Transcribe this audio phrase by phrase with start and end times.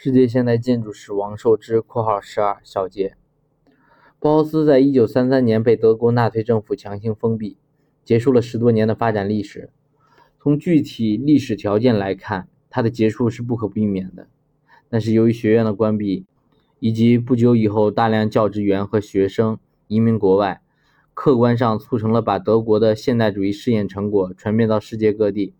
[0.00, 3.16] 世界现代建筑史王寿之（括号十二）小结：
[4.20, 7.56] 包豪斯在一九三三年被德国纳粹政府强行封闭，
[8.04, 9.70] 结束了十多年的发展历史。
[10.40, 14.28] 从具体历史条件来看，它的结束是不可避免的。
[14.88, 16.24] 但是由于学院的关闭，
[16.78, 19.58] 以及不久以后大量教职员和学生
[19.88, 20.62] 移民国外，
[21.12, 25.54] 客观上促成了把德国的现代主义试验成果传遍到世界各地。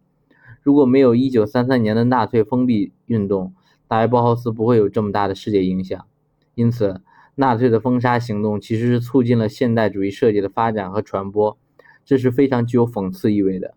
[0.63, 3.53] 如果没有一九三三年的纳粹封闭运动，
[3.89, 6.07] 大约包豪斯不会有这么大的世界影响，
[6.55, 7.01] 因此，
[7.37, 11.57] 纳粹的封杀行动其实是促进了现代主义设计的发展和传播，
[12.05, 13.75] 这是非常具有讽刺意味的。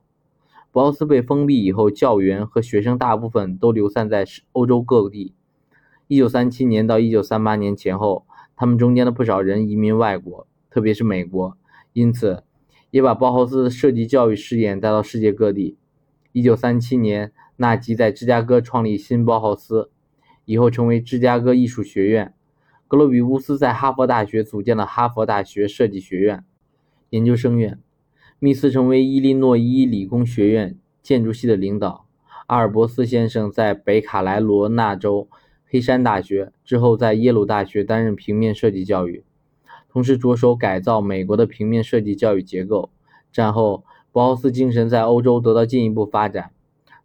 [0.73, 5.33] 包豪斯被封闭以后，教员和学生大部分都流散在欧洲各地。
[6.09, 8.25] 1937年到1938年前后，
[8.57, 11.57] 他们中间的不少人移民外国，特别是美国，
[11.93, 12.43] 因此
[12.89, 15.77] 也把包豪斯的设计教育试验带到世界各地。
[16.33, 19.89] 1937年，纳吉在芝加哥创立新包豪斯。
[20.45, 22.33] 以后成为芝加哥艺术学院，
[22.87, 26.43] 格罗比乌斯在哈佛大学组建了哈佛大学设计学院
[27.09, 27.79] 研究生院，
[28.39, 32.05] 密斯成为伊利诺伊理工学院建筑系的领导，
[32.47, 35.27] 阿尔伯斯先生在北卡莱罗纳州
[35.65, 39.23] 黑山大学之后在耶鲁大学担任平面设计教育，
[39.89, 42.89] 同时着手改造美国的平面设计教育结构。
[43.31, 46.51] 战后，包豪斯精神在欧洲得到进一步发展，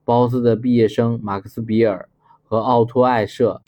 [0.05, 2.09] 包豪斯的毕业生马克思比尔。
[2.49, 3.61] 和奥托·艾舍，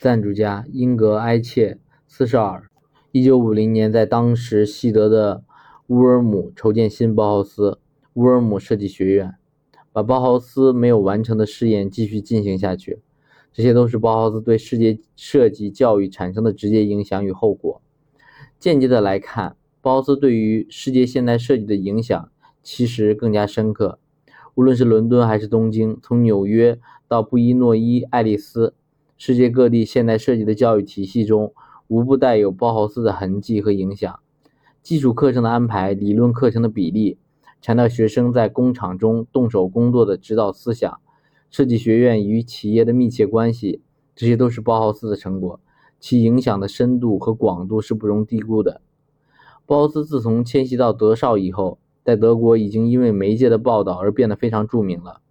[0.00, 2.68] 赞助家英格·埃切斯绍尔，
[3.12, 5.44] 一九五零年在当时西德的
[5.86, 7.78] 乌尔姆筹建新包豪斯
[8.14, 9.34] 乌尔姆设计学院，
[9.92, 13.00] 把包豪斯没有完成的试验继续进行下去。
[13.52, 17.80] 这些都是包豪斯对世界设计教育产生的直接影响与后果。
[18.58, 22.30] 间接的来看，包豪斯对于世界现代设计的影响
[22.64, 24.00] 其实更加深刻。
[24.56, 26.78] 无论是伦敦还是东京，从纽约。
[27.08, 28.74] 到布宜诺伊爱丽丝，
[29.16, 31.54] 世界各地现代设计的教育体系中，
[31.86, 34.18] 无不带有包豪斯的痕迹和影响。
[34.82, 37.16] 基础课程的安排、理论课程的比例、
[37.62, 40.98] 强调学生在工厂中动手工作的指导思想、
[41.48, 43.80] 设计学院与企业的密切关系，
[44.16, 45.60] 这些都是包豪斯的成果，
[46.00, 48.80] 其影响的深度和广度是不容低估的。
[49.64, 55.22] 包豪斯自从迁徙到德绍以后，在德国已经因为媒介的报道而变得非常著名了。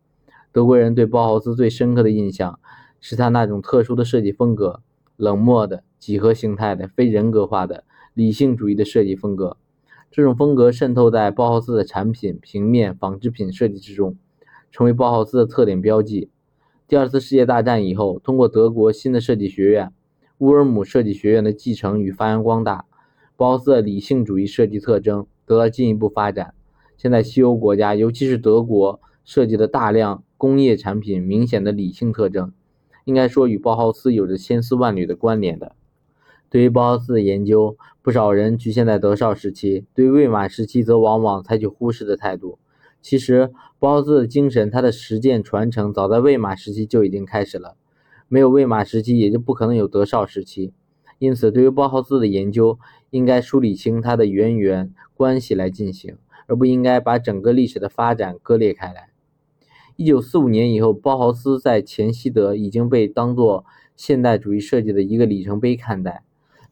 [0.51, 2.59] 德国人对包豪斯最深刻的印象
[2.99, 4.81] 是他那种特殊的设计风格，
[5.15, 9.55] 冷漠的、几何形态的、非人格化的、理性主义的设计风格。
[10.11, 14.17] 这种风格渗透在包豪斯的产品、平面、纺织品设计之中，
[14.69, 16.29] 成为包豪斯的特点标记。
[16.89, 19.93] 第二次世界大战以后，通过德国新的设计学院——
[20.39, 22.83] 乌尔姆设计学院的继承与发扬光大，
[23.37, 26.53] 包豪斯的理性主义设计特征得到进一步发展。
[26.97, 30.23] 现在，西欧国家，尤其是德国，设计的大量。
[30.37, 32.51] 工业产品明显的理性特征，
[33.05, 35.75] 应该说与包豪斯有着千丝万缕的关联的。
[36.49, 42.59] 对于包豪斯的研究，不少人局限在德绍时期，对魏玛时期则往往采取忽视的态度。
[43.01, 47.77] 其实，包豪斯的精神，他的实践传承早在魏玛时期就已经开始了。
[48.27, 50.73] 没有魏玛时期，也就不可能有德绍时期。
[51.17, 52.77] 因此，对于包豪斯的研究，
[53.09, 56.17] 应该梳理清它的渊源关系来进行，
[56.47, 59.09] 而不应该把整个历史的发展割裂开来。
[59.95, 66.23] 一九四五年以后，包豪斯在前西德已经被当作现代主义设计的一个里程碑看待。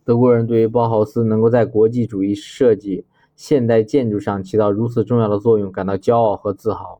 [0.03, 3.05] 德国人对于包豪斯能够在国际主义设计
[3.37, 6.99] 现代建筑上起到如此重要的作用感到骄傲和自豪。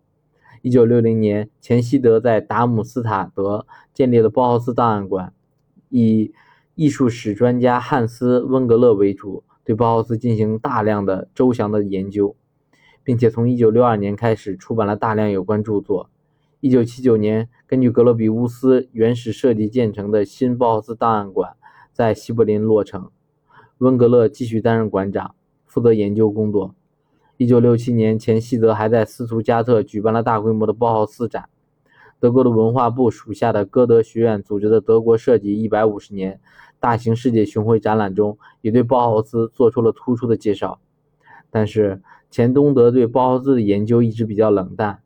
[0.61, 5.34] 一九六零年，前西德在达姆斯塔德建立了包豪斯档案馆，
[5.90, 6.31] 以
[6.75, 12.34] 艺术史专家汉斯·温格勒为主，对包豪斯进行大量的周详的研究，
[13.03, 16.09] 并且从一九六二年开始出版了大量有关著作。
[16.59, 21.56] 一九七九年，根据格罗比乌斯原始设计建成的新包豪斯档案馆
[21.91, 23.09] 在西柏林落成。
[23.80, 26.74] 温格勒继续担任馆长，负责研究工作。
[27.36, 31.50] 一九六七年，前希德还在斯图加特举办了大规模的包豪斯展。
[32.20, 36.40] 德国的文化部属下的歌德学院组织的德国设计一百五十年
[36.79, 40.79] 大型世界巡回展览中，也对包豪斯做出了突出的介绍。
[41.49, 42.02] 但是，
[42.34, 45.03] 前东德对包豪斯的研究一直比较冷淡。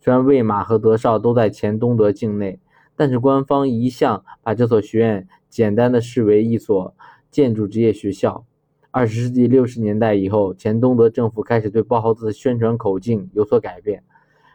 [0.00, 2.58] 虽然魏玛和德绍都在前东德境内，
[2.96, 6.94] 但是官方一向把这所学院简单的视为一所
[7.30, 8.46] 建筑职业学校。
[8.90, 14.02] 二十世纪六十年代以后，前东德政府开始对包豪斯的宣传口径有所改变，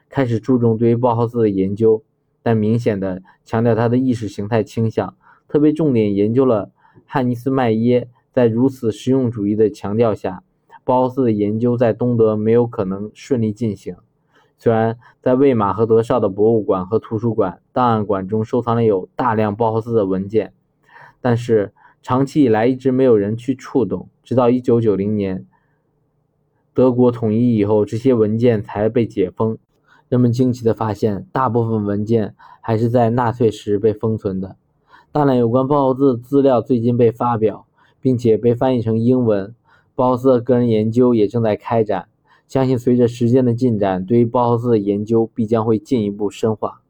[0.10, 2.01] 开始注重对于包豪斯的研究，
[2.42, 5.16] 但明显的强调他的意识形态倾向，
[5.48, 6.72] 特别重点研究了
[7.06, 8.10] 汉尼斯麦耶。
[8.33, 10.44] 在如此实用主义的强调下，
[10.85, 13.97] 包豪斯的研究在东德没有可能顺利进行。
[14.57, 20.53] 虽然在魏玛和德绍的博物馆和图书馆、档案馆中收藏了有大量包豪斯的文件，
[21.19, 24.07] 但是长期以来一直没有人去触动。
[24.23, 25.45] 直到1990年，
[26.73, 29.57] 德国统一以后，这些文件才被解封。
[30.07, 34.55] 人们惊奇地发现，大部分文件还是在纳粹时被封存的。
[35.11, 37.65] 大量有关包豪斯的资料最近被发表，
[37.99, 39.53] 并且被翻译成英文。
[39.95, 42.07] 包豪斯的个人研究也正在开展。
[42.47, 46.81] 相信随着时间的进展，对于包豪斯的研究必将会进一步深化。